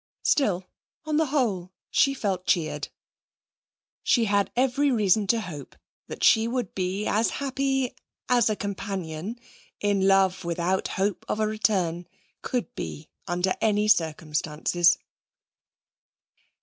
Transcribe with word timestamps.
Still, 0.23 0.65
on 1.05 1.17
the 1.17 1.27
whole 1.27 1.73
she 1.91 2.15
felt 2.15 2.47
cheered. 2.47 2.87
She 4.01 4.25
had 4.25 4.51
every 4.55 4.89
reason 4.91 5.27
to 5.27 5.39
hope 5.41 5.75
that 6.07 6.23
she 6.23 6.47
would 6.47 6.73
be 6.73 7.05
as 7.05 7.29
happy 7.37 7.93
as 8.27 8.49
a 8.49 8.55
companion, 8.55 9.37
in 9.79 10.07
love 10.07 10.43
without 10.43 10.87
hope 10.97 11.23
of 11.29 11.39
a 11.39 11.45
return, 11.45 12.07
could 12.41 12.73
be 12.73 13.09
under 13.27 13.53
any 13.61 13.87
circumstances. 13.87 14.97